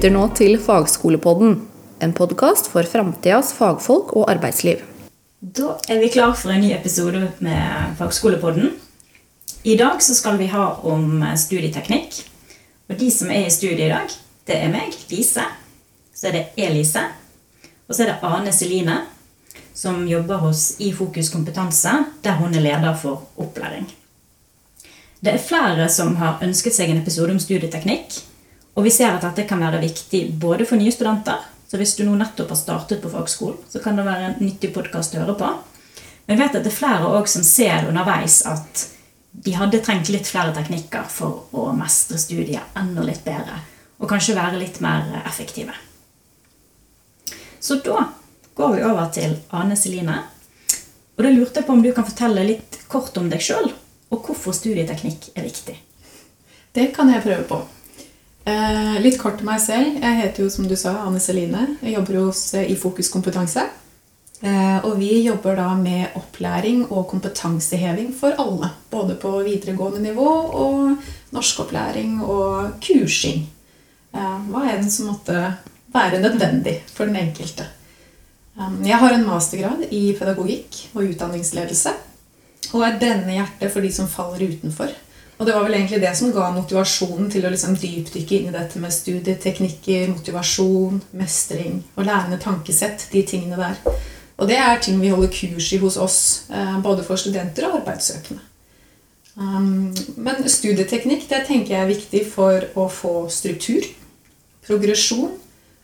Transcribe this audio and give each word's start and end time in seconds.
lytter 0.00 0.14
nå 0.16 0.22
til 0.32 0.54
Fagskolepodden, 0.56 1.58
en 2.00 2.12
podkast 2.16 2.70
for 2.72 2.88
framtidas 2.88 3.50
fagfolk 3.52 4.14
og 4.16 4.30
arbeidsliv. 4.32 4.78
Da 5.44 5.74
er 5.92 5.98
vi 6.00 6.08
klar 6.14 6.32
for 6.40 6.54
en 6.54 6.62
ny 6.64 6.70
episode 6.72 7.20
med 7.44 7.98
Fagskolepodden. 7.98 8.70
I 9.68 9.74
dag 9.76 10.00
så 10.00 10.16
skal 10.16 10.38
vi 10.40 10.46
ha 10.54 10.70
om 10.88 11.20
studieteknikk. 11.36 12.16
Og 12.88 12.96
de 12.96 13.10
som 13.12 13.28
er 13.28 13.44
i 13.44 13.52
studiet 13.52 13.90
i 13.90 13.90
dag, 13.92 14.14
det 14.48 14.56
er 14.56 14.72
meg, 14.72 14.96
Lise. 15.12 15.44
Så 16.16 16.30
er 16.30 16.38
det 16.38 16.46
Elise. 16.56 17.04
Og 17.84 17.92
så 17.92 18.06
er 18.06 18.14
det 18.14 18.24
Ane 18.24 18.56
Celine, 18.56 18.96
som 19.76 20.08
jobber 20.08 20.40
hos 20.46 20.78
iFokus 20.80 21.28
kompetanse, 21.28 21.92
der 22.24 22.40
hun 22.40 22.56
er 22.56 22.64
leder 22.70 22.96
for 22.96 23.28
opplæring. 23.36 23.84
Det 25.20 25.36
er 25.36 25.44
flere 25.44 25.92
som 25.92 26.16
har 26.16 26.40
ønsket 26.40 26.80
seg 26.80 26.88
en 26.88 27.04
episode 27.04 27.36
om 27.36 27.44
studieteknikk. 27.50 28.29
Og 28.78 28.86
vi 28.86 28.92
ser 28.94 29.14
at 29.14 29.24
dette 29.24 29.48
kan 29.48 29.62
være 29.62 29.82
viktig 29.82 30.22
både 30.40 30.66
for 30.68 30.78
nye 30.80 30.92
studenter, 30.94 31.42
så 31.70 31.78
hvis 31.78 31.96
du 31.98 32.04
nå 32.06 32.16
nettopp 32.18 32.50
har 32.50 32.58
startet 32.58 33.02
på 33.02 33.10
fagskolen, 33.12 33.58
så 33.70 33.82
kan 33.82 33.98
det 33.98 34.06
være 34.06 34.30
en 34.30 34.40
nyttig 34.42 34.72
podkast 34.74 35.14
å 35.14 35.22
høre 35.22 35.36
på. 35.38 35.50
Men 36.26 36.36
jeg 36.36 36.40
vet 36.40 36.56
at 36.58 36.64
det 36.66 36.72
er 36.72 36.78
flere 36.78 37.10
også 37.18 37.38
som 37.38 37.46
ser 37.46 37.88
underveis 37.90 38.40
at 38.46 38.86
de 39.30 39.54
hadde 39.54 39.78
trengt 39.86 40.10
litt 40.10 40.26
flere 40.26 40.54
teknikker 40.54 41.06
for 41.10 41.46
å 41.54 41.68
mestre 41.74 42.18
studiet 42.18 42.78
enda 42.78 43.04
litt 43.06 43.22
bedre. 43.26 43.60
Og 44.00 44.10
kanskje 44.10 44.34
være 44.38 44.58
litt 44.58 44.80
mer 44.82 45.20
effektive. 45.24 45.74
Så 47.60 47.78
da 47.84 48.08
går 48.56 48.76
vi 48.76 48.84
over 48.88 49.10
til 49.14 49.36
Ane 49.54 49.76
Celine. 49.78 50.16
Og 51.16 51.26
da 51.26 51.30
lurte 51.34 51.60
jeg 51.60 51.68
på 51.68 51.76
om 51.76 51.82
du 51.84 51.92
kan 51.94 52.06
fortelle 52.08 52.46
litt 52.48 52.80
kort 52.90 53.16
om 53.20 53.28
deg 53.30 53.42
sjøl, 53.44 53.68
og 54.10 54.24
hvorfor 54.26 54.56
studieteknikk 54.56 55.30
er 55.36 55.46
viktig. 55.46 55.76
Det 56.74 56.88
kan 56.96 57.10
jeg 57.12 57.22
prøve 57.26 57.44
på. 57.50 57.60
Eh, 58.44 58.96
litt 59.04 59.18
kort 59.20 59.38
til 59.40 59.48
meg 59.48 59.60
selv. 59.62 59.98
Jeg 60.00 60.20
heter 60.22 60.44
jo, 60.44 60.50
som 60.52 60.68
du 60.68 60.76
sa, 60.78 60.96
Anne 61.04 61.20
Celine. 61.20 61.76
Jeg 61.82 61.98
jobber 61.98 62.22
hos 62.24 62.42
I 62.56 62.76
Fokus 62.78 63.10
kompetanse. 63.12 63.66
Eh, 64.40 64.78
og 64.88 64.94
vi 64.96 65.10
jobber 65.26 65.58
da 65.58 65.74
med 65.76 66.14
opplæring 66.16 66.86
og 66.88 67.08
kompetanseheving 67.10 68.14
for 68.16 68.38
alle. 68.40 68.70
Både 68.90 69.18
på 69.20 69.34
videregående 69.44 70.00
nivå 70.06 70.28
og 70.64 70.94
norskopplæring 71.34 72.22
og 72.24 72.78
kursing. 72.80 73.44
Eh, 74.14 74.38
hva 74.48 74.64
det 74.70 74.88
som 74.92 75.12
måtte 75.12 75.44
være 75.92 76.22
nødvendig 76.22 76.80
for 76.88 77.10
den 77.10 77.20
enkelte. 77.20 77.66
Um, 78.56 78.80
jeg 78.84 78.98
har 78.98 79.14
en 79.14 79.26
mastergrad 79.26 79.86
i 79.90 80.10
pedagogikk 80.18 80.90
og 80.94 81.04
utdanningsledelse. 81.06 81.92
Og 82.72 82.82
er 82.84 82.98
brennende 83.00 83.36
hjerte 83.38 83.70
for 83.72 83.84
de 83.84 83.92
som 83.94 84.08
faller 84.10 84.52
utenfor. 84.52 84.92
Og 85.40 85.46
det 85.48 85.54
var 85.56 85.64
vel 85.64 85.78
egentlig 85.78 86.02
det 86.02 86.12
som 86.18 86.34
ga 86.36 86.50
motivasjonen 86.52 87.30
til 87.32 87.46
å 87.48 87.50
liksom 87.52 87.78
dypdykke 87.80 88.36
inn 88.36 88.50
i 88.50 88.52
dette 88.52 88.80
med 88.82 88.92
studieteknikker, 88.92 90.10
motivasjon, 90.12 90.98
mestring 91.16 91.78
og 91.94 92.04
lærende 92.04 92.36
tankesett. 92.42 93.06
De 93.08 93.22
tingene 93.24 93.56
der. 93.56 93.78
Og 94.36 94.48
det 94.48 94.58
er 94.60 94.82
ting 94.84 94.98
vi 95.00 95.12
holder 95.12 95.32
kurs 95.32 95.70
i 95.72 95.78
hos 95.80 95.96
oss, 95.96 96.20
eh, 96.52 96.76
både 96.84 97.04
for 97.06 97.16
studenter 97.16 97.68
og 97.68 97.78
arbeidssøkende. 97.80 98.44
Um, 99.40 99.94
men 100.20 100.42
studieteknikk 100.44 101.28
det 101.30 101.44
tenker 101.48 101.72
jeg 101.72 101.82
er 101.84 101.88
viktig 101.88 102.20
for 102.28 102.66
å 102.76 102.88
få 102.92 103.14
struktur, 103.32 103.86
progresjon 104.66 105.38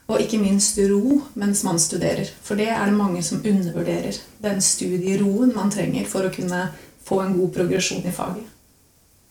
og 0.07 0.21
ikke 0.21 0.41
minst 0.43 0.77
ro 0.91 1.23
mens 1.39 1.62
man 1.65 1.81
studerer. 1.81 2.29
For 2.45 2.61
det 2.61 2.69
er 2.75 2.84
det 2.84 2.99
mange 2.99 3.23
som 3.25 3.41
undervurderer. 3.41 4.19
Den 4.43 4.61
studieroen 4.61 5.55
man 5.57 5.73
trenger 5.73 6.05
for 6.11 6.27
å 6.27 6.34
kunne 6.34 6.67
få 7.07 7.22
en 7.22 7.39
god 7.39 7.55
progresjon 7.56 8.05
i 8.05 8.12
faget. 8.12 8.53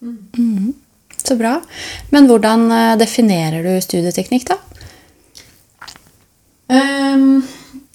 Mm. 0.01 0.73
Så 1.23 1.35
bra. 1.35 1.61
Men 2.09 2.27
hvordan 2.29 2.71
eh, 2.71 2.97
definerer 3.01 3.65
du 3.65 3.73
studieteknikk, 3.81 4.49
da? 4.51 4.59
Um, 6.65 7.43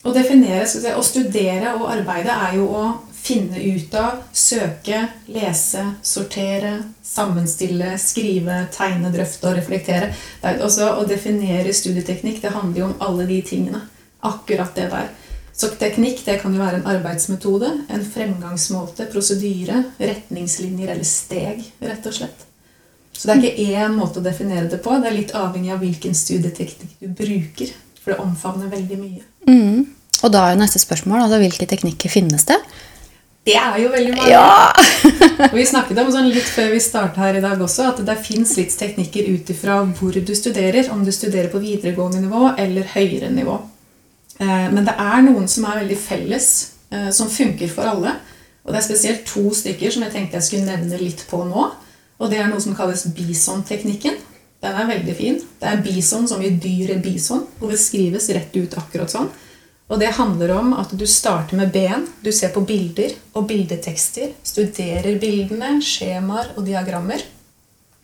å 0.07 0.13
definere, 0.15 0.65
si, 0.71 0.81
å 0.95 1.03
studere 1.05 1.75
og 1.77 1.89
arbeide 1.91 2.35
er 2.49 2.59
jo 2.59 2.69
å 2.71 2.85
finne 3.21 3.61
ut 3.61 3.95
av, 3.99 4.23
søke, 4.33 5.03
lese, 5.31 5.83
sortere, 6.07 6.77
sammenstille, 7.05 7.93
skrive, 8.01 8.63
tegne, 8.75 9.13
drøfte 9.13 9.51
og 9.51 9.59
reflektere. 9.59 10.13
Det 10.41 10.55
er 10.55 10.63
også 10.65 10.95
Å 10.97 11.07
definere 11.09 11.75
studieteknikk 11.75 12.41
det 12.43 12.55
handler 12.55 12.81
jo 12.81 12.91
om 12.91 12.97
alle 13.07 13.27
de 13.29 13.41
tingene. 13.47 13.83
Akkurat 14.27 14.75
det 14.77 14.89
der. 14.93 15.11
Så 15.61 15.69
teknikk 15.77 16.23
det 16.25 16.39
kan 16.41 16.55
jo 16.57 16.63
være 16.63 16.79
en 16.81 16.87
arbeidsmetode, 16.89 17.69
en 17.93 18.05
fremgangsmåte, 18.09 19.05
prosedyre, 19.13 19.83
retningslinjer 20.01 20.95
eller 20.95 21.05
steg, 21.05 21.67
rett 21.85 22.07
og 22.09 22.15
slett. 22.17 22.47
Så 23.13 23.29
det 23.29 23.35
er 23.35 23.43
ikke 23.51 23.81
én 23.83 23.97
måte 23.99 24.23
å 24.23 24.25
definere 24.25 24.71
det 24.73 24.79
på. 24.81 24.95
Det 24.97 25.11
er 25.11 25.19
litt 25.19 25.35
avhengig 25.37 25.75
av 25.75 25.83
hvilken 25.85 26.15
studieteknikk 26.17 26.95
du 27.03 27.11
bruker. 27.13 27.75
For 28.01 28.15
det 28.15 28.23
omfavner 28.23 28.71
veldig 28.73 28.97
mye. 28.97 29.27
Mm. 29.51 29.83
Og 30.25 30.33
da 30.33 30.47
er 30.47 30.55
jo 30.55 30.63
neste 30.63 30.81
spørsmål 30.81 31.27
altså, 31.27 31.41
hvilke 31.43 31.69
teknikker 31.69 32.13
finnes 32.13 32.49
det? 32.49 32.57
Det 33.45 33.59
er 33.61 33.77
jo 33.83 33.91
veldig 33.93 34.15
mange. 34.17 34.31
Ja! 34.33 34.73
og 35.51 35.59
Vi 35.59 35.67
snakket 35.69 36.01
om 36.01 36.09
sånn 36.15 36.31
litt 36.33 36.49
før 36.49 36.73
vi 36.73 36.81
starta 36.81 37.27
her 37.27 37.37
i 37.37 37.45
dag 37.45 37.61
også, 37.61 37.91
at 37.93 38.01
det 38.09 38.17
fins 38.25 38.55
litt 38.57 38.73
teknikker 38.81 39.29
ut 39.29 39.53
ifra 39.53 39.83
hvor 39.99 40.17
du 40.17 40.33
studerer. 40.37 40.89
Om 40.89 41.05
du 41.05 41.13
studerer 41.13 41.53
på 41.53 41.61
videregående 41.61 42.25
nivå 42.25 42.55
eller 42.57 42.89
høyere 42.97 43.29
nivå. 43.37 43.59
Eh, 44.41 44.67
men 44.73 44.87
det 44.89 44.97
er 44.97 45.23
noen 45.27 45.49
som 45.51 45.67
er 45.69 45.83
veldig 45.83 45.99
felles, 46.01 46.49
eh, 46.91 47.11
som 47.13 47.31
funker 47.31 47.71
for 47.73 47.91
alle. 47.91 48.17
Og 48.65 48.73
det 48.73 48.81
er 48.81 48.89
spesielt 48.89 49.29
to 49.29 49.51
stykker 49.57 49.93
som 49.93 50.05
jeg 50.07 50.15
tenkte 50.15 50.39
jeg 50.39 50.49
skulle 50.49 50.69
nevne 50.69 51.01
litt 51.01 51.25
på 51.29 51.43
nå. 51.49 51.69
Og 52.21 52.33
det 52.33 52.41
er 52.41 52.51
noe 52.51 52.61
som 52.61 52.77
kalles 52.77 53.07
bison-teknikken. 53.17 54.19
Den 54.61 54.77
er 54.77 54.89
veldig 54.91 55.15
fin. 55.17 55.39
Det 55.61 55.69
er 55.69 55.85
bison 55.85 56.27
som 56.29 56.43
i 56.45 56.51
dyret 56.61 57.01
bison, 57.03 57.47
og 57.61 57.71
det 57.73 57.81
skrives 57.81 58.29
rett 58.37 58.57
ut 58.57 58.77
akkurat 58.77 59.13
sånn. 59.13 59.31
Og 59.91 59.99
det 59.99 60.13
handler 60.15 60.53
om 60.55 60.75
at 60.79 60.93
du 60.95 61.07
starter 61.09 61.59
med 61.59 61.73
B-en. 61.75 62.05
Du 62.23 62.31
ser 62.31 62.53
på 62.55 62.63
bilder 62.63 63.17
og 63.35 63.49
bildetekster. 63.49 64.37
Studerer 64.47 65.17
bildene, 65.19 65.81
skjemaer 65.83 66.53
og 66.55 66.69
diagrammer. 66.69 67.25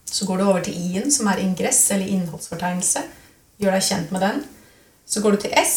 Så 0.06 0.26
går 0.26 0.41
du 0.41 0.47
over 0.47 0.64
til 0.66 0.74
I-en, 0.74 1.12
som 1.12 1.28
er 1.30 1.44
ingress 1.44 1.84
eller 1.94 2.10
innholdsfortegnelse. 2.10 3.04
Gjør 3.62 3.76
deg 3.76 3.86
kjent 3.86 4.10
med 4.14 4.24
den. 4.24 4.42
Så 5.06 5.22
går 5.22 5.36
du 5.36 5.44
til 5.44 5.54
S, 5.60 5.76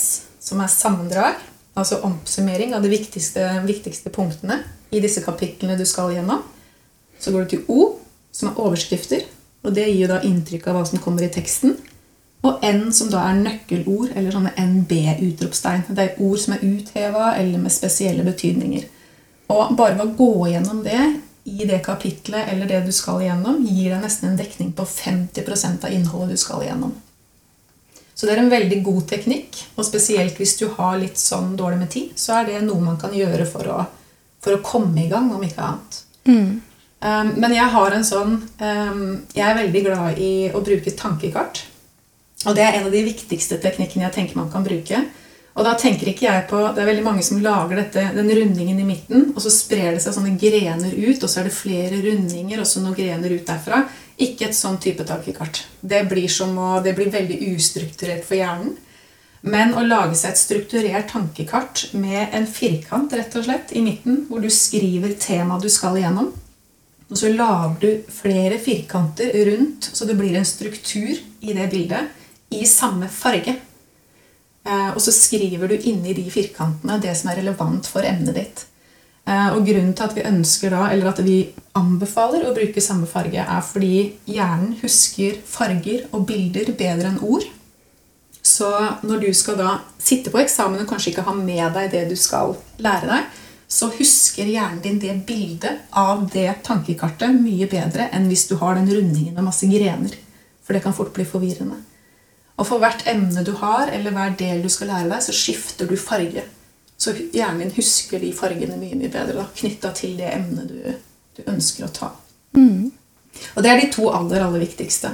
som 0.50 0.62
er 0.64 0.72
sammendrag, 0.74 1.42
altså 1.78 2.02
oppsummering 2.08 2.74
av 2.76 2.84
de 2.84 2.92
viktigste, 2.92 3.46
viktigste 3.68 4.12
punktene 4.14 4.62
i 4.92 5.02
disse 5.04 5.22
kapitlene 5.26 5.78
du 5.80 5.86
skal 5.88 6.14
gjennom. 6.16 6.42
Så 7.20 7.34
går 7.34 7.46
du 7.46 7.54
til 7.54 7.66
O, 7.70 8.00
som 8.32 8.50
er 8.50 8.60
overskrifter, 8.62 9.28
og 9.64 9.76
det 9.76 9.90
gir 9.90 10.06
jo 10.06 10.12
da 10.12 10.22
inntrykk 10.26 10.70
av 10.70 10.80
hva 10.80 10.86
som 10.88 11.02
kommer 11.04 11.26
i 11.26 11.32
teksten. 11.34 11.76
Og 12.48 12.64
N, 12.64 12.86
som 12.96 13.10
da 13.12 13.26
er 13.28 13.42
nøkkelord, 13.42 14.14
eller 14.16 14.32
sånne 14.32 14.54
NB-utropstegn. 14.56 15.90
Det 15.92 16.06
er 16.06 16.22
ord 16.24 16.40
som 16.40 16.56
er 16.56 16.64
utheva 16.64 17.34
eller 17.36 17.60
med 17.60 17.74
spesielle 17.76 18.24
betydninger. 18.24 18.86
Og 19.52 19.74
bare 19.76 19.98
ved 19.98 20.06
å 20.06 20.16
gå 20.16 20.48
gjennom 20.54 20.80
det 20.86 21.02
i 21.50 21.66
det 21.68 21.82
kapitlet 21.84 22.52
eller 22.54 22.70
det 22.70 22.86
du 22.86 22.94
skal 22.96 23.26
gjennom, 23.26 23.60
gir 23.66 23.92
deg 23.92 24.04
nesten 24.06 24.32
en 24.32 24.40
dekning 24.40 24.72
på 24.78 24.86
50% 24.88 25.88
av 25.88 25.94
innholdet 25.96 26.38
du 26.38 26.42
skal 26.42 26.64
gjennom. 26.64 26.94
Så 28.20 28.28
det 28.28 28.34
er 28.34 28.42
en 28.42 28.52
veldig 28.52 28.82
god 28.84 29.06
teknikk. 29.08 29.62
Og 29.80 29.86
spesielt 29.88 30.40
hvis 30.42 30.58
du 30.60 30.66
har 30.76 30.98
litt 31.00 31.20
sånn 31.20 31.54
dårlig 31.60 31.78
med 31.80 31.92
tid, 31.94 32.10
så 32.20 32.42
er 32.42 32.50
det 32.50 32.64
noe 32.66 32.84
man 32.84 32.98
kan 33.00 33.14
gjøre 33.16 33.46
for 33.48 33.70
å, 33.72 33.78
for 34.44 34.58
å 34.58 34.64
komme 34.66 35.06
i 35.06 35.12
gang, 35.12 35.30
om 35.32 35.46
ikke 35.46 35.64
annet. 35.64 36.02
Mm. 36.28 36.50
Um, 37.00 37.30
men 37.40 37.56
jeg 37.56 37.72
har 37.72 37.94
en 37.96 38.04
sånn 38.04 38.34
um, 38.60 39.04
Jeg 39.32 39.46
er 39.46 39.56
veldig 39.56 39.82
glad 39.86 40.18
i 40.20 40.34
å 40.52 40.60
bruke 40.60 40.92
tankekart. 41.00 41.62
Og 42.44 42.58
det 42.58 42.66
er 42.66 42.76
en 42.76 42.90
av 42.90 42.92
de 42.92 43.06
viktigste 43.08 43.56
teknikkene 43.64 44.10
jeg 44.10 44.18
tenker 44.18 44.40
man 44.42 44.52
kan 44.52 44.68
bruke. 44.68 45.00
Og 45.56 45.64
da 45.64 45.78
tenker 45.80 46.12
ikke 46.12 46.28
jeg 46.28 46.44
på, 46.52 46.60
Det 46.76 46.84
er 46.84 46.92
veldig 46.92 47.06
mange 47.08 47.24
som 47.26 47.40
lager 47.44 47.80
dette, 47.80 48.04
den 48.16 48.32
rundingen 48.36 48.84
i 48.84 48.88
midten, 48.88 49.32
og 49.32 49.40
så 49.44 49.52
sprer 49.52 49.96
det 49.96 50.04
seg 50.04 50.16
sånne 50.16 50.36
grener 50.40 50.92
ut, 50.92 51.24
og 51.24 51.32
så 51.32 51.42
er 51.42 51.50
det 51.50 51.56
flere 51.56 52.04
rundinger 52.04 52.60
og 52.62 52.68
så 52.68 52.84
noen 52.84 53.00
grener 53.00 53.34
ut 53.34 53.48
derfra. 53.48 53.82
Ikke 54.20 54.50
et 54.50 54.58
sånn 54.58 54.80
type 54.84 55.06
tankekart. 55.08 55.64
Det 55.80 56.04
blir, 56.12 56.28
å, 56.44 56.70
det 56.84 56.94
blir 56.98 57.12
veldig 57.14 57.40
ustrukturert 57.54 58.26
for 58.28 58.40
hjernen. 58.40 58.76
Men 59.42 59.72
å 59.80 59.86
lage 59.86 60.18
seg 60.20 60.34
et 60.34 60.42
strukturert 60.42 61.14
tankekart 61.14 61.94
med 61.96 62.36
en 62.36 62.48
firkant 62.50 63.14
rett 63.16 63.38
og 63.40 63.46
slett 63.48 63.72
i 63.72 63.84
midten, 63.86 64.26
hvor 64.28 64.44
du 64.44 64.50
skriver 64.52 65.16
temaet 65.16 65.64
du 65.64 65.72
skal 65.72 65.96
igjennom, 65.96 66.34
og 67.10 67.18
så 67.18 67.32
lager 67.34 67.78
du 67.82 68.12
flere 68.14 68.60
firkanter 68.62 69.32
rundt, 69.48 69.90
så 69.94 70.06
det 70.06 70.18
blir 70.20 70.36
en 70.38 70.46
struktur 70.46 71.16
i 71.16 71.56
det 71.56 71.70
bildet 71.72 72.12
i 72.54 72.66
samme 72.70 73.08
farge. 73.10 73.56
Eh, 74.68 74.90
og 74.92 75.00
så 75.02 75.14
skriver 75.16 75.72
du 75.72 75.88
inni 75.90 76.14
de 76.14 76.28
firkantene 76.30 77.00
det 77.02 77.16
som 77.18 77.32
er 77.32 77.42
relevant 77.42 77.88
for 77.90 78.06
emnet 78.06 78.38
ditt. 78.38 78.66
Eh, 79.30 79.50
og 79.54 79.66
grunnen 79.68 79.94
til 79.94 80.08
at 80.08 80.16
vi 80.18 80.26
ønsker 80.26 80.74
da, 80.74 80.88
eller 80.90 81.12
at 81.12 81.22
vi 81.26 81.38
anbefaler 81.78 82.48
å 82.48 82.54
bruke 82.56 82.82
samme 82.82 83.10
farge, 83.10 83.44
er 83.44 83.66
fordi 83.66 83.94
hjernen 84.30 84.78
husker 84.82 85.38
farger 85.46 86.08
og 86.10 86.26
bilder 86.30 86.72
bedre 86.78 87.12
enn 87.12 87.22
ord. 87.22 87.46
Så 88.42 88.70
når 89.06 89.26
du 89.26 89.30
skal 89.36 89.60
da 89.60 89.76
sitte 90.02 90.32
på 90.34 90.42
eksamen 90.42 90.82
og 90.82 90.90
kanskje 90.90 91.14
ikke 91.14 91.28
ha 91.28 91.36
med 91.36 91.76
deg 91.76 91.92
det 91.94 92.08
du 92.10 92.16
skal 92.18 92.56
lære 92.82 93.12
deg, 93.12 93.38
så 93.70 93.92
husker 93.94 94.50
hjernen 94.50 94.82
din 94.82 94.98
det 94.98 95.14
bildet 95.28 95.92
av 95.94 96.24
det 96.34 96.48
tankekartet 96.66 97.36
mye 97.38 97.68
bedre 97.70 98.08
enn 98.16 98.26
hvis 98.32 98.48
du 98.50 98.56
har 98.58 98.80
den 98.80 98.90
rundingen 98.90 99.36
med 99.36 99.46
masse 99.46 99.70
grener. 99.70 100.16
For 100.66 100.74
det 100.74 100.82
kan 100.82 100.96
fort 100.96 101.14
bli 101.14 101.28
forvirrende. 101.28 101.78
Og 102.58 102.66
for 102.68 102.82
hvert 102.82 103.06
emne 103.08 103.44
du 103.46 103.54
har, 103.62 103.92
eller 103.94 104.16
hver 104.16 104.34
del 104.40 104.64
du 104.66 104.72
skal 104.74 104.90
lære 104.90 105.12
deg, 105.12 105.22
så 105.22 105.36
skifter 105.36 105.88
du 105.88 105.94
farge. 106.00 106.48
Så 107.00 107.14
hjernen 107.16 107.64
din 107.64 107.76
husker 107.78 108.20
de 108.20 108.34
fargene 108.36 108.76
mye 108.80 108.98
mye 109.00 109.12
bedre 109.14 109.46
knytta 109.56 109.94
til 109.96 110.18
det 110.20 110.34
emnet 110.36 110.68
du, 110.68 110.98
du 111.38 111.46
ønsker 111.48 111.88
å 111.88 111.94
ta. 111.96 112.10
Og 113.56 113.64
det 113.64 113.72
er 113.72 113.80
de 113.80 113.92
to 113.94 114.10
aller, 114.12 114.44
aller 114.44 114.66
viktigste. 114.66 115.14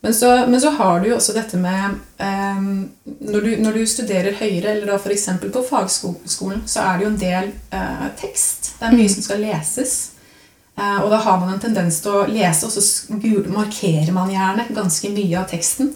Men 0.00 0.14
så, 0.14 0.30
men 0.48 0.60
så 0.60 0.70
har 0.70 1.00
du 1.00 1.10
jo 1.10 1.16
også 1.18 1.34
dette 1.36 1.58
med 1.60 1.98
eh, 2.22 2.60
når, 3.04 3.40
du, 3.40 3.50
når 3.60 3.76
du 3.76 3.82
studerer 3.90 4.38
høyere, 4.38 4.72
eller 4.72 4.86
da 4.88 4.96
f.eks. 4.96 5.26
på 5.42 5.64
fagskolen, 5.66 6.62
så 6.66 6.86
er 6.86 6.96
det 6.96 7.04
jo 7.04 7.10
en 7.10 7.20
del 7.20 7.50
eh, 7.76 8.06
tekst. 8.20 8.70
Det 8.78 8.88
er 8.88 8.96
mye 8.96 9.10
som 9.12 9.26
skal 9.26 9.42
leses. 9.44 9.96
Eh, 10.78 10.96
og 11.02 11.10
da 11.12 11.18
har 11.26 11.42
man 11.42 11.52
en 11.52 11.60
tendens 11.60 12.00
til 12.00 12.16
å 12.16 12.24
lese, 12.30 12.70
og 12.70 12.72
så 12.72 13.50
markerer 13.52 14.14
man 14.16 14.32
gjerne 14.32 14.70
ganske 14.72 15.12
mye 15.12 15.42
av 15.42 15.50
teksten. 15.50 15.92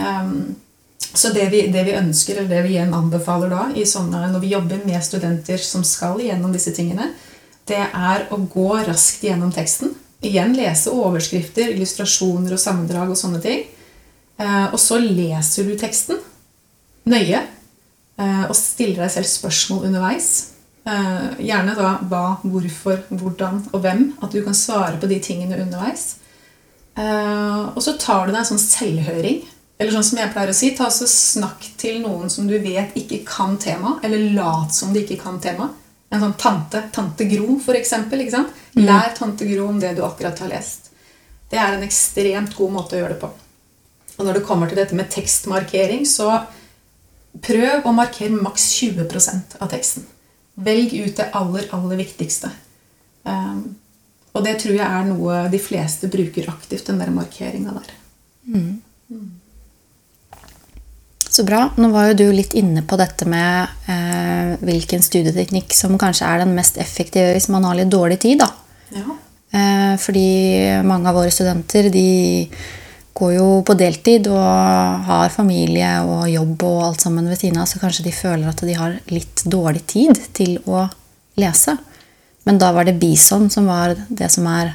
Um, 0.00 0.56
så 1.00 1.32
det 1.34 1.48
vi, 1.50 1.64
det 1.72 1.82
vi 1.88 1.96
ønsker, 1.98 2.38
eller 2.38 2.52
det 2.52 2.60
vi 2.66 2.76
igjen 2.76 2.94
anbefaler 2.94 3.50
da, 3.50 3.64
sånne, 3.88 4.28
når 4.30 4.44
vi 4.44 4.52
jobber 4.52 4.84
med 4.86 5.02
studenter 5.02 5.58
som 5.62 5.82
skal 5.86 6.20
gjennom 6.22 6.52
disse 6.54 6.74
tingene, 6.76 7.08
det 7.66 7.82
er 7.82 8.26
å 8.30 8.38
gå 8.50 8.70
raskt 8.86 9.24
gjennom 9.26 9.50
teksten. 9.54 9.94
Igjen 10.26 10.52
lese 10.56 10.92
overskrifter, 10.92 11.72
illustrasjoner 11.74 12.54
og 12.54 12.60
sammendrag 12.60 13.12
og 13.12 13.18
sånne 13.18 13.40
ting. 13.42 13.64
Eh, 14.40 14.66
og 14.70 14.78
så 14.80 14.98
leser 15.00 15.68
du 15.68 15.74
teksten 15.78 16.20
nøye 17.10 17.40
eh, 17.40 18.44
og 18.46 18.56
stiller 18.56 19.04
deg 19.04 19.12
selv 19.16 19.30
spørsmål 19.30 19.86
underveis. 19.88 20.30
Eh, 20.88 21.40
gjerne 21.46 21.76
da 21.78 21.94
hva, 22.10 22.24
hvorfor, 22.44 23.04
hvordan 23.10 23.64
og 23.72 23.84
hvem. 23.84 24.10
At 24.20 24.34
du 24.34 24.42
kan 24.44 24.56
svare 24.56 25.00
på 25.00 25.10
de 25.10 25.20
tingene 25.24 25.60
underveis. 25.64 26.14
Og 27.00 27.78
så 27.80 27.94
tar 27.96 28.26
du 28.26 28.34
deg 28.34 28.42
en 28.42 28.48
sånn 28.50 28.60
selvhøring. 28.60 29.38
Eller 29.80 29.94
sånn 29.94 30.04
som 30.04 30.18
jeg 30.20 30.32
pleier 30.34 30.50
å 30.52 30.56
si, 30.56 30.74
ta 30.76 30.90
så 30.92 31.06
snakk 31.08 31.64
til 31.80 32.02
noen 32.02 32.28
som 32.32 32.44
du 32.48 32.58
vet 32.60 32.92
ikke 33.00 33.22
kan 33.24 33.56
tema, 33.60 33.94
eller 34.04 34.26
lat 34.36 34.74
som 34.76 34.92
de 34.92 35.00
ikke 35.06 35.22
kan 35.22 35.38
tema. 35.40 35.70
En 36.12 36.20
sånn 36.20 36.36
tante, 36.36 36.82
tante 36.92 37.24
Gro, 37.30 37.56
for 37.64 37.78
eksempel. 37.78 38.20
Ikke 38.20 38.34
sant? 38.34 38.60
Lær 38.76 39.14
tante 39.16 39.48
Gro 39.48 39.70
om 39.70 39.80
det 39.80 39.94
du 39.96 40.02
akkurat 40.04 40.42
har 40.44 40.52
lest. 40.52 40.90
Det 41.50 41.58
er 41.58 41.78
en 41.78 41.86
ekstremt 41.86 42.52
god 42.58 42.74
måte 42.76 42.98
å 42.98 43.00
gjøre 43.00 43.16
det 43.16 43.22
på. 43.22 43.32
Og 44.18 44.26
når 44.26 44.36
det 44.36 44.46
kommer 44.50 44.68
til 44.68 44.82
dette 44.82 44.98
med 44.98 45.08
tekstmarkering, 45.14 46.04
så 46.04 46.28
prøv 47.40 47.86
å 47.88 47.96
markere 47.96 48.36
maks 48.36 48.68
20% 48.82 49.56
av 49.64 49.72
teksten. 49.72 50.04
Velg 50.60 50.92
ut 50.92 51.16
det 51.16 51.30
aller, 51.40 51.70
aller 51.72 52.02
viktigste. 52.02 52.52
Um, 53.24 53.78
og 54.36 54.44
det 54.44 54.58
tror 54.60 54.76
jeg 54.76 54.86
er 54.86 55.08
noe 55.08 55.46
de 55.50 55.60
fleste 55.62 56.10
bruker 56.12 56.52
aktivt, 56.52 56.90
den 56.90 57.00
der 57.00 57.14
markeringa 57.14 57.78
der. 57.80 57.94
Så 61.40 61.44
bra. 61.48 61.70
Nå 61.80 61.88
var 61.88 62.10
jo 62.10 62.16
du 62.18 62.26
litt 62.36 62.52
inne 62.52 62.82
på 62.84 62.98
dette 63.00 63.24
med 63.24 63.88
eh, 63.88 64.50
hvilken 64.60 65.00
studieteknikk 65.00 65.72
som 65.72 65.94
kanskje 65.96 66.26
er 66.28 66.42
den 66.42 66.50
mest 66.52 66.76
effektive 66.76 67.30
hvis 67.32 67.46
man 67.48 67.64
har 67.64 67.78
litt 67.78 67.88
dårlig 67.88 68.18
tid. 68.20 68.42
da. 68.42 68.48
Ja. 68.92 69.14
Eh, 69.56 69.94
fordi 69.96 70.26
mange 70.84 71.08
av 71.08 71.16
våre 71.16 71.32
studenter 71.32 71.88
de 71.94 72.04
går 73.16 73.32
jo 73.38 73.46
på 73.64 73.78
deltid 73.80 74.28
og 74.28 75.08
har 75.08 75.32
familie 75.32 75.94
og 76.04 76.28
jobb 76.28 76.66
og 76.68 76.82
alt 76.90 77.06
sammen 77.06 77.32
ved 77.32 77.40
siden 77.40 77.62
av, 77.62 77.70
så 77.72 77.80
kanskje 77.80 78.04
de 78.10 78.12
føler 78.18 78.52
at 78.52 78.60
de 78.68 78.76
har 78.76 79.00
litt 79.08 79.46
dårlig 79.48 79.86
tid 79.96 80.20
til 80.36 80.58
å 80.68 80.84
lese. 81.40 81.78
Men 82.44 82.60
da 82.60 82.68
var 82.76 82.84
det 82.84 82.98
Bison 83.00 83.48
som 83.48 83.72
var 83.72 83.96
det 83.96 84.28
som 84.36 84.44
er 84.52 84.74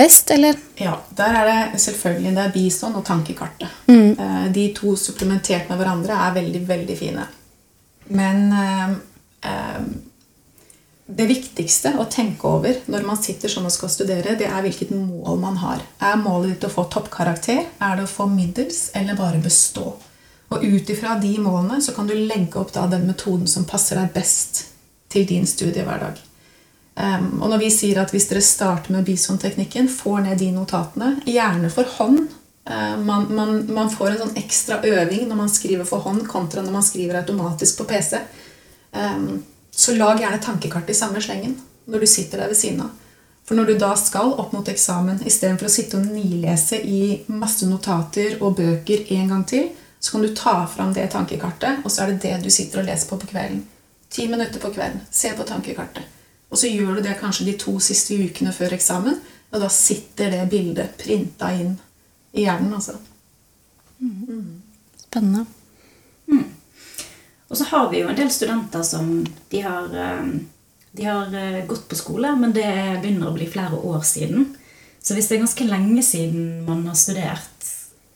best, 0.00 0.32
eller? 0.34 0.56
Ja, 0.80 0.96
der 1.16 1.36
er 1.42 1.50
det 1.50 1.82
selvfølgelig 1.84 2.32
det 2.36 2.46
er 2.46 2.54
bistånd 2.56 2.96
og 2.98 3.04
tankekartet. 3.06 3.68
Mm. 3.86 4.52
De 4.54 4.64
to 4.76 4.96
supplementert 4.98 5.68
med 5.68 5.78
hverandre 5.80 6.16
er 6.16 6.40
veldig, 6.40 6.64
veldig 6.68 6.96
fine. 6.98 7.26
Men 8.10 8.52
eh, 8.52 8.90
eh, 9.50 9.82
det 11.06 11.26
viktigste 11.26 11.94
å 11.98 12.06
tenke 12.10 12.48
over 12.48 12.80
når 12.90 13.06
man 13.06 13.18
sitter 13.22 13.50
sånn 13.50 13.66
og 13.68 13.74
skal 13.74 13.92
studere, 13.92 14.36
det 14.38 14.48
er 14.48 14.62
hvilket 14.64 14.92
mål 14.94 15.38
man 15.42 15.58
har. 15.62 15.82
Er 16.02 16.18
målet 16.18 16.54
ditt 16.54 16.66
å 16.66 16.72
få 16.72 16.86
toppkarakter? 16.90 17.64
Er 17.82 17.98
det 17.98 18.06
å 18.06 18.10
få 18.10 18.26
middels, 18.30 18.88
eller 18.98 19.18
bare 19.18 19.42
bestå? 19.42 19.94
Og 20.50 20.64
ut 20.66 20.90
ifra 20.90 21.16
de 21.22 21.36
målene 21.38 21.78
så 21.82 21.94
kan 21.94 22.10
du 22.10 22.16
legge 22.16 22.58
opp 22.58 22.72
da 22.74 22.88
den 22.90 23.06
metoden 23.06 23.46
som 23.50 23.68
passer 23.70 24.00
deg 24.00 24.10
best 24.14 24.64
til 25.10 25.26
din 25.26 25.46
studiehverdag. 25.46 26.18
Um, 27.00 27.38
og 27.40 27.48
når 27.48 27.62
vi 27.62 27.70
sier 27.72 28.00
at 28.02 28.10
hvis 28.12 28.26
dere 28.28 28.42
starter 28.44 28.92
med 28.92 29.06
Bison-teknikken, 29.06 29.88
får 29.88 30.24
ned 30.26 30.40
de 30.42 30.50
notatene, 30.52 31.14
gjerne 31.24 31.70
for 31.72 31.88
hånd 31.96 32.26
uh, 32.68 32.96
man, 33.00 33.24
man, 33.32 33.54
man 33.72 33.92
får 33.92 34.10
en 34.10 34.20
sånn 34.24 34.36
ekstra 34.36 34.82
øving 34.84 35.24
når 35.30 35.38
man 35.38 35.52
skriver 35.52 35.88
for 35.88 36.04
hånd, 36.04 36.26
kontra 36.28 36.64
når 36.66 36.76
man 36.76 36.84
skriver 36.84 37.22
automatisk 37.22 37.80
på 37.80 37.88
PC. 37.88 38.20
Um, 38.92 39.40
så 39.70 39.94
lag 39.96 40.20
gjerne 40.20 40.42
tankekart 40.44 40.90
i 40.92 40.98
samme 40.98 41.22
slengen 41.24 41.56
når 41.88 42.04
du 42.04 42.10
sitter 42.10 42.42
der 42.42 42.52
ved 42.52 42.60
siden 42.60 42.84
av. 42.84 42.92
For 43.48 43.56
når 43.56 43.70
du 43.70 43.80
da 43.80 43.94
skal 43.98 44.36
opp 44.38 44.52
mot 44.54 44.68
eksamen, 44.68 45.24
istedenfor 45.26 45.70
å 45.70 45.72
sitte 45.72 45.98
og 45.98 46.06
nilese 46.12 46.78
i 46.84 47.00
masse 47.32 47.66
notater 47.66 48.36
og 48.44 48.60
bøker 48.60 49.08
en 49.16 49.32
gang 49.32 49.48
til, 49.48 49.72
så 49.98 50.14
kan 50.14 50.26
du 50.26 50.34
ta 50.36 50.54
fram 50.70 50.92
det 50.94 51.08
tankekartet, 51.16 51.80
og 51.84 51.90
så 51.90 52.04
er 52.04 52.12
det 52.12 52.22
det 52.28 52.36
du 52.44 52.52
sitter 52.52 52.84
og 52.84 52.88
leser 52.92 53.08
på 53.10 53.18
på 53.18 53.32
kvelden. 53.32 53.64
Ti 54.10 54.28
minutter 54.30 54.62
på 54.62 54.70
kvelden. 54.74 55.02
Se 55.10 55.32
på 55.36 55.48
tankekartet. 55.48 56.19
Og 56.50 56.58
så 56.58 56.70
gjør 56.70 56.98
du 56.98 57.04
det 57.06 57.18
kanskje 57.20 57.46
de 57.46 57.58
to 57.58 57.76
siste 57.82 58.16
ukene 58.18 58.52
før 58.54 58.74
eksamen, 58.74 59.20
og 59.50 59.62
da 59.62 59.70
sitter 59.72 60.34
det 60.34 60.48
bildet 60.50 60.98
printa 60.98 61.52
inn 61.54 61.76
i 62.34 62.44
hjernen. 62.46 62.74
altså. 62.74 62.98
Spennende. 65.06 65.46
Og 67.50 67.56
så 67.56 67.64
har 67.64 67.88
vi 67.90 68.00
jo 68.00 68.08
en 68.08 68.18
del 68.18 68.30
studenter 68.30 68.82
som 68.86 69.08
de 69.50 69.60
har, 69.64 69.90
eh, 69.90 70.26
de 70.92 71.04
har 71.04 71.34
eh, 71.34 71.64
gått 71.66 71.88
på 71.88 71.98
skole, 71.98 72.30
men 72.38 72.54
det 72.54 72.70
begynner 73.02 73.30
å 73.30 73.34
bli 73.34 73.48
flere 73.50 73.74
år 73.74 74.04
siden. 74.06 74.52
Så 75.02 75.16
hvis 75.16 75.28
det 75.28 75.36
er 75.36 75.42
ganske 75.42 75.66
lenge 75.66 76.04
siden 76.06 76.62
man 76.68 76.84
har 76.86 76.94
studert, 76.94 77.66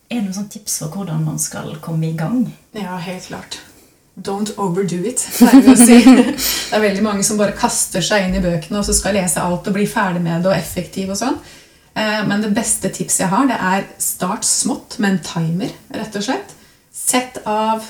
er 0.06 0.20
det 0.20 0.26
noen 0.28 0.36
sånn 0.36 0.52
tips 0.52 0.78
for 0.84 0.94
hvordan 0.94 1.24
man 1.26 1.40
skal 1.42 1.74
komme 1.82 2.12
i 2.12 2.18
gang? 2.18 2.44
Ja, 2.76 2.94
helt 3.02 3.26
klart. 3.26 3.58
Don't 4.14 4.52
overdo 4.62 5.00
it. 5.08 5.24
pleier 5.38 5.62
vi 5.64 5.72
å 5.72 5.76
si. 5.78 5.96
Det 6.70 6.76
er 6.78 6.82
veldig 6.84 7.02
mange 7.02 7.24
som 7.26 7.38
bare 7.40 7.56
kaster 7.58 8.04
seg 8.04 8.28
inn 8.28 8.36
i 8.38 8.42
bøkene 8.44 8.78
og 8.78 8.86
så 8.86 8.94
skal 8.94 9.16
lese 9.18 9.42
alt 9.42 9.66
og 9.66 9.74
bli 9.74 9.86
ferdig 9.90 10.22
med 10.22 10.44
det 10.44 10.52
og 10.52 10.56
effektiv 10.56 11.10
og 11.10 11.18
sånn. 11.18 11.40
Eh, 11.98 12.20
Men 12.28 12.42
det 12.44 12.52
beste 12.54 12.90
tipset 12.94 13.24
jeg 13.24 13.32
har, 13.32 13.48
det 13.50 13.58
er 13.58 13.88
start 14.02 14.46
smått 14.46 14.98
med 15.02 15.16
en 15.16 15.22
timer, 15.26 15.74
rett 15.94 16.16
og 16.20 16.26
slett. 16.28 16.54
Sett 16.94 17.40
av 17.50 17.82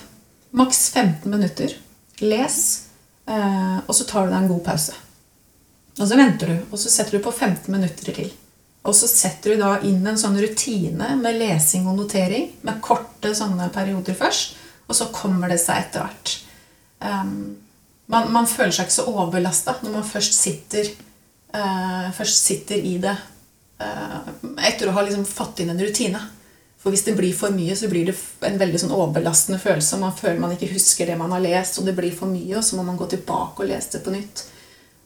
maks 0.57 0.87
15 0.95 1.29
minutter. 1.31 1.77
Les, 2.25 2.57
eh, 3.29 3.79
og 3.85 3.93
så 3.93 4.07
tar 4.09 4.25
du 4.27 4.33
deg 4.33 4.41
en 4.43 4.53
god 4.55 4.65
pause. 4.65 4.97
Og 6.01 6.09
så 6.09 6.17
venter 6.19 6.51
du, 6.51 6.57
og 6.73 6.81
så 6.81 6.91
setter 6.91 7.19
du 7.19 7.25
på 7.25 7.33
15 7.37 7.69
minutter 7.71 8.17
til. 8.17 8.33
Og 8.85 8.97
så 8.97 9.07
setter 9.09 9.55
du 9.55 9.61
da 9.63 9.77
inn 9.87 10.03
en 10.07 10.19
sånn 10.21 10.37
rutine 10.41 11.15
med 11.21 11.37
lesing 11.41 11.87
og 11.89 11.97
notering, 12.01 12.51
med 12.67 12.81
korte 12.85 13.31
sånne 13.37 13.69
perioder 13.73 14.17
først, 14.19 14.57
og 14.87 14.97
så 14.97 15.09
kommer 15.15 15.53
det 15.53 15.61
seg 15.63 15.81
etter 15.81 16.05
hvert. 16.05 16.35
Um, 17.05 17.57
man, 18.13 18.31
man 18.33 18.49
føler 18.49 18.73
seg 18.75 18.89
ikke 18.89 18.99
så 18.99 19.09
overbelasta 19.11 19.79
når 19.83 19.99
man 19.99 20.07
først 20.09 20.37
sitter, 20.37 20.91
uh, 21.57 22.09
først 22.17 22.49
sitter 22.49 22.81
i 22.85 22.97
det 23.03 23.15
uh, 23.81 24.33
etter 24.65 24.89
å 24.89 24.97
ha 24.97 25.05
liksom 25.05 25.27
fått 25.29 25.65
inn 25.65 25.73
en 25.75 25.85
rutine. 25.85 26.21
For 26.85 26.93
hvis 26.93 27.07
det 27.07 27.15
blir 27.17 27.33
for 27.33 27.55
mye, 27.57 27.73
så 27.77 27.89
blir 27.89 28.11
det 28.11 28.15
en 28.45 28.59
veldig 28.61 28.83
sånn 28.83 28.93
overbelastende 28.93 29.57
følelse. 29.61 29.97
Man 30.03 30.13
føler 30.17 30.43
man 30.43 30.53
ikke 30.53 30.75
husker 30.75 31.09
det 31.09 31.17
man 31.17 31.33
har 31.33 31.41
lest, 31.41 31.79
og 31.81 31.89
det 31.89 31.95
blir 31.97 32.13
for 32.13 32.29
mye, 32.29 32.59
og 32.59 32.67
så 32.67 32.77
må 32.77 32.85
man 32.85 32.99
gå 33.01 33.09
tilbake 33.09 33.65
og 33.65 33.71
lese 33.71 33.95
det 33.95 34.03
på 34.05 34.13
nytt. 34.13 34.43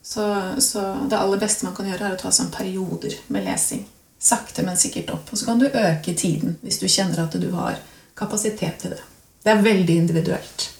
Så, 0.03 0.25
så 0.59 0.83
det 1.07 1.21
aller 1.21 1.39
beste 1.39 1.69
man 1.69 1.77
kan 1.77 1.87
gjøre, 1.87 2.09
er 2.09 2.17
å 2.17 2.19
ta 2.19 2.33
sånn 2.35 2.51
perioder 2.51 3.15
med 3.31 3.47
lesing. 3.47 3.85
Sakte, 4.19 4.65
men 4.67 4.81
sikkert 4.81 5.13
opp. 5.15 5.31
Og 5.31 5.39
så 5.39 5.47
kan 5.47 5.63
du 5.63 5.69
øke 5.69 6.17
tiden 6.19 6.57
hvis 6.65 6.81
du 6.83 6.89
kjenner 6.91 7.23
at 7.29 7.39
du 7.39 7.47
har 7.55 7.79
kapasitet 8.19 8.83
til 8.83 8.97
det. 8.97 9.05
Det 9.45 9.53
er 9.53 9.65
veldig 9.65 9.97
individuelt. 10.05 10.71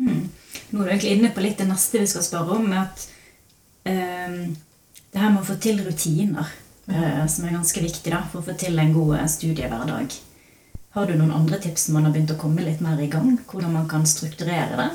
Nå 0.00 0.80
er 0.80 0.86
du 0.86 0.90
egentlig 0.90 1.14
inne 1.16 1.30
på 1.34 1.42
litt 1.44 1.60
det 1.60 1.68
neste 1.68 2.02
vi 2.02 2.08
skal 2.10 2.24
spørre 2.24 2.58
om, 2.58 2.72
at 2.76 3.06
um, 3.84 4.42
det 5.10 5.22
her 5.22 5.32
med 5.32 5.42
å 5.42 5.46
få 5.48 5.56
til 5.62 5.80
rutiner, 5.82 6.50
eh, 6.86 7.22
som 7.26 7.46
er 7.46 7.56
ganske 7.56 7.82
viktig 7.82 8.12
da, 8.12 8.22
for 8.30 8.40
å 8.40 8.46
få 8.46 8.54
til 8.58 8.78
en 8.78 8.92
god 8.94 9.16
eh, 9.18 9.30
studiehverdag. 9.32 10.14
Har 10.94 11.06
du 11.06 11.16
noen 11.16 11.34
andre 11.34 11.58
tips 11.62 11.88
man 11.94 12.06
har 12.06 12.14
begynt 12.14 12.30
å 12.34 12.38
komme 12.38 12.62
litt 12.66 12.82
mer 12.82 13.00
i 13.02 13.10
gang? 13.10 13.32
Hvordan 13.50 13.74
man 13.74 13.88
kan 13.90 14.06
strukturere 14.06 14.78
det? 14.78 14.88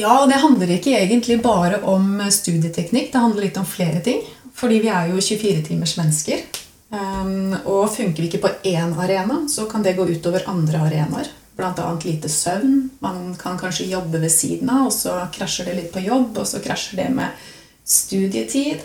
Ja, 0.00 0.20
og 0.20 0.28
det 0.30 0.38
handler 0.42 0.70
ikke 0.70 0.94
egentlig 0.94 1.40
bare 1.42 1.80
om 1.90 2.20
studieteknikk. 2.30 3.10
Det 3.10 3.22
handler 3.22 3.48
litt 3.48 3.58
om 3.58 3.66
flere 3.66 4.02
ting. 4.06 4.22
Fordi 4.54 4.78
vi 4.82 4.90
er 4.92 5.10
jo 5.10 5.22
24-timers 5.22 5.96
mennesker. 5.98 6.44
Um, 6.90 7.52
og 7.70 7.92
funker 7.94 8.18
vi 8.18 8.28
ikke 8.28 8.42
på 8.42 8.50
én 8.66 8.96
arena, 8.98 9.44
så 9.48 9.68
kan 9.70 9.84
det 9.86 9.94
gå 9.98 10.08
utover 10.10 10.48
andre 10.50 10.86
arenaer. 10.88 11.36
Annet 11.60 12.04
lite 12.04 12.28
søvn. 12.32 12.88
Man 13.04 13.34
kan 13.36 13.58
kanskje 13.60 13.90
jobbe 13.90 14.18
ved 14.22 14.32
siden 14.32 14.70
av, 14.72 14.86
og 14.88 14.94
så 14.96 15.18
krasjer 15.32 15.68
det 15.68 15.74
litt 15.76 15.90
på 15.92 16.00
jobb, 16.00 16.38
og 16.40 16.46
så 16.48 16.60
krasjer 16.64 17.02
det 17.02 17.10
med 17.12 17.42
studietid. 17.84 18.80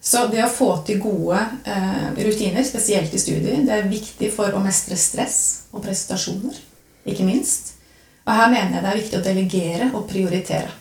Så 0.00 0.26
det 0.32 0.42
å 0.44 0.52
få 0.52 0.68
til 0.84 1.00
gode 1.00 1.40
eh, 1.64 2.10
rutiner, 2.16 2.64
spesielt 2.64 3.14
i 3.16 3.20
studier, 3.20 3.64
det 3.64 3.72
er 3.72 3.88
viktig 3.88 4.30
for 4.32 4.52
å 4.52 4.62
mestre 4.64 4.96
stress 5.00 5.40
og 5.72 5.84
prestasjoner, 5.84 6.56
ikke 7.08 7.24
minst. 7.24 7.74
Og 8.24 8.32
her 8.36 8.52
mener 8.52 8.78
jeg 8.78 8.84
det 8.84 8.92
er 8.92 9.00
viktig 9.00 9.18
å 9.18 9.24
delegere 9.24 9.90
og 9.94 10.06
prioritere. 10.08 10.79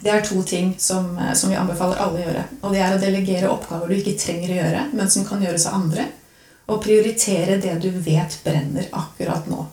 Det 0.00 0.10
er 0.12 0.20
to 0.20 0.42
ting 0.42 0.74
som, 0.78 1.18
eh, 1.18 1.32
som 1.32 1.50
vi 1.50 1.56
anbefaler 1.56 1.96
alle 1.96 2.20
å 2.20 2.26
gjøre. 2.26 2.44
Og 2.62 2.72
det 2.72 2.80
er 2.84 2.94
å 2.96 3.00
delegere 3.00 3.50
oppgaver 3.50 3.88
du 3.88 3.96
ikke 3.96 4.18
trenger 4.20 4.52
å 4.52 4.58
gjøre, 4.60 4.84
men 4.92 5.10
som 5.10 5.24
kan 5.24 5.42
gjøres 5.42 5.66
av 5.66 5.80
andre. 5.80 6.06
Og 6.68 6.82
prioritere 6.82 7.60
det 7.62 7.80
du 7.80 7.90
vet 7.90 8.38
brenner 8.44 8.88
akkurat 8.92 9.48
nå. 9.48 9.66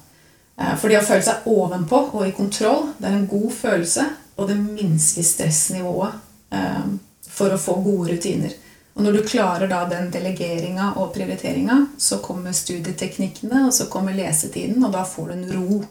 Eh, 0.57 0.75
For 0.77 0.87
det 0.87 1.01
å 1.01 1.05
føle 1.05 1.23
seg 1.23 1.47
ovenpå 1.49 2.13
og 2.13 2.27
i 2.27 2.31
kontroll, 2.31 2.93
det 2.99 3.09
er 3.09 3.17
en 3.17 3.27
god 3.27 3.51
følelse, 3.51 4.09
og 4.37 4.47
det 4.47 4.57
minsker 4.57 5.23
stressnivået 5.23 6.13
eh, 6.51 6.85
for 7.29 7.49
å 7.49 7.59
få 7.59 7.83
gode 7.83 8.13
rutiner. 8.13 8.53
Og 8.95 9.03
når 9.03 9.17
du 9.17 9.23
klarer 9.27 9.67
da 9.67 9.83
den 9.89 10.11
delegeringa 10.13 10.93
og 11.01 11.13
prioriteringa, 11.15 11.87
så 11.97 12.19
kommer 12.21 12.53
studieteknikkene, 12.53 13.65
og 13.65 13.73
så 13.73 13.89
kommer 13.89 14.13
lesetiden, 14.13 14.83
og 14.85 14.93
da 14.93 15.03
får 15.03 15.27
du 15.27 15.33
en 15.33 15.51
ro. 15.51 15.83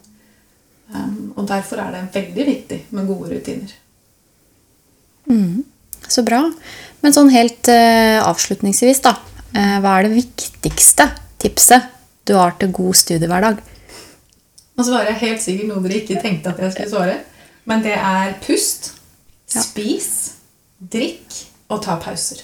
Og 1.35 1.47
derfor 1.47 1.81
er 1.83 1.91
det 1.91 2.13
veldig 2.15 2.45
viktig 2.47 2.77
med 2.91 3.07
gode 3.07 3.33
rutiner. 3.33 3.73
Så 6.13 6.21
bra. 6.25 6.43
Men 7.01 7.15
sånn 7.15 7.31
helt 7.33 7.69
uh, 7.71 8.21
avslutningsvis, 8.27 9.01
da. 9.05 9.15
Uh, 9.53 9.77
hva 9.81 9.97
er 9.97 10.07
det 10.07 10.19
viktigste 10.19 11.09
tipset 11.41 11.89
du 12.27 12.35
har 12.37 12.53
til 12.59 12.71
god 12.75 12.99
studiehverdag? 13.01 13.61
Nå 14.77 14.85
svarer 14.85 15.11
jeg 15.11 15.21
helt 15.23 15.43
sikkert 15.43 15.69
noe 15.69 15.81
dere 15.83 15.99
ikke 16.01 16.21
tenkte 16.21 16.53
at 16.53 16.61
jeg 16.61 16.75
skulle 16.75 16.93
svare. 16.93 17.17
Men 17.69 17.83
det 17.85 17.95
er 17.97 18.35
pust, 18.43 18.91
spis, 19.49 20.09
drikk 20.77 21.39
og 21.71 21.81
ta 21.85 21.97
pauser. 22.01 22.43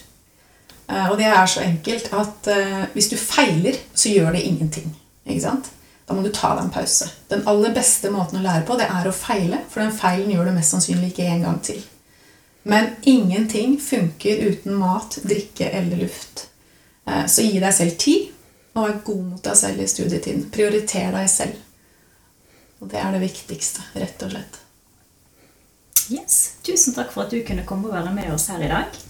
Uh, 0.90 1.12
Og 1.12 1.20
det 1.22 1.30
er 1.30 1.46
så 1.50 1.62
enkelt 1.62 2.10
at 2.18 2.50
hvis 2.96 3.12
du 3.12 3.18
feiler, 3.22 3.78
så 3.94 4.10
gjør 4.10 4.34
det 4.34 4.48
ingenting. 4.50 4.90
Ikke 5.30 5.46
sant? 5.46 5.70
Da 6.10 6.16
må 6.18 6.24
du 6.26 6.32
ta 6.34 6.56
deg 6.56 6.66
en 6.66 6.74
pause. 6.74 7.06
Den 7.30 7.46
aller 7.46 7.70
beste 7.76 8.10
måten 8.10 8.40
å 8.40 8.42
lære 8.42 8.66
på, 8.66 8.74
det 8.80 8.88
er 8.90 9.06
å 9.06 9.14
feile, 9.14 9.62
for 9.70 9.84
den 9.84 9.94
feilen 9.94 10.32
gjør 10.34 10.50
du 10.50 10.56
mest 10.56 10.74
sannsynlig 10.74 11.12
ikke 11.12 11.28
en 11.30 11.44
gang 11.46 11.60
til. 11.62 11.84
Men 12.70 12.92
ingenting 13.10 13.80
funker 13.82 14.44
uten 14.52 14.76
mat, 14.78 15.18
drikke 15.26 15.70
eller 15.70 16.04
luft. 16.04 16.48
Eh, 17.08 17.26
Så 17.26 17.42
gi 17.42 17.60
deg 17.60 17.74
selv 17.74 17.98
tid, 17.98 18.30
og 18.76 18.86
vær 18.86 19.00
god 19.08 19.24
mot 19.32 19.44
deg 19.44 19.58
selv 19.58 19.82
i 19.82 19.88
studietiden. 19.90 20.46
Prioriter 20.54 21.10
deg 21.16 21.30
selv. 21.34 21.58
Og 22.80 22.92
det 22.92 23.02
er 23.02 23.16
det 23.16 23.24
viktigste, 23.26 23.82
rett 23.98 24.22
og 24.24 24.36
slett. 24.36 24.60
Yes. 26.14 26.38
Tusen 26.66 26.94
takk 26.96 27.12
for 27.14 27.26
at 27.26 27.34
du 27.34 27.42
kunne 27.46 27.66
komme 27.66 27.90
og 27.90 27.98
være 27.98 28.14
med 28.14 28.30
oss 28.34 28.48
her 28.54 28.62
i 28.62 28.70
dag. 28.72 29.02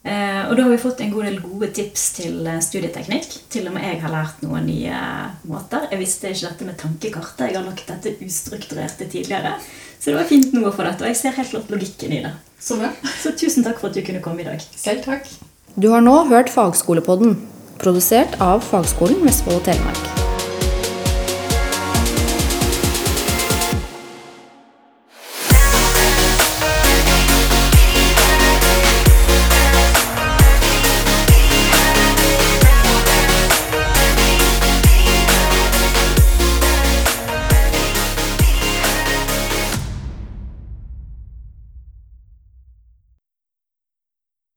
Eh, 0.00 0.46
og 0.48 0.54
da 0.56 0.64
har 0.64 0.70
vi 0.72 0.80
fått 0.80 1.02
en 1.04 1.10
god 1.12 1.26
del 1.28 1.40
gode 1.44 1.68
tips 1.76 2.04
til 2.16 2.46
eh, 2.48 2.60
studieteknikk. 2.64 3.34
Til 3.52 3.68
og 3.68 3.74
med 3.74 3.84
jeg 3.84 4.00
har 4.00 4.14
lært 4.14 4.40
noen 4.44 4.64
nye 4.70 4.94
eh, 4.96 5.34
måter. 5.50 5.90
Jeg 5.92 6.00
visste 6.00 6.32
ikke 6.32 6.46
dette 6.46 6.68
med 6.70 6.78
tankekartet. 6.80 7.50
Jeg 7.50 7.58
har 7.58 7.66
lagt 7.66 7.90
dette 7.90 8.14
ustrukturerte 8.24 9.10
tidligere. 9.12 9.58
Så 10.00 10.10
det 10.10 10.16
var 10.16 10.30
fint 10.30 10.56
nå 10.56 10.64
å 10.64 10.72
få 10.72 10.86
dette, 10.86 11.04
og 11.04 11.12
jeg 11.12 11.20
ser 11.20 11.36
helt 11.36 11.52
klart 11.52 11.74
logikken 11.74 12.16
i 12.16 12.22
det. 12.24 12.32
Så. 12.60 12.80
Så 13.20 13.34
tusen 13.36 13.64
takk 13.66 13.80
for 13.82 13.90
at 13.90 13.98
du 13.98 14.04
kunne 14.06 14.22
komme 14.24 14.40
i 14.40 14.48
dag. 14.48 14.64
Selv 14.76 15.04
takk. 15.04 15.28
Du 15.76 15.90
har 15.92 16.00
nå 16.04 16.16
hørt 16.32 16.48
Fagskolepodden, 16.52 17.36
produsert 17.80 18.40
av 18.40 18.64
Fagskolen 18.64 19.20
Vestfold 19.28 19.60
og 19.60 19.68
Telemark. 19.68 20.19